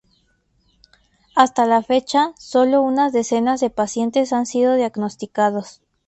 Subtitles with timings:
[1.35, 5.83] Hasta la fecha, solo unas decenas de pacientes han sido diagnosticados.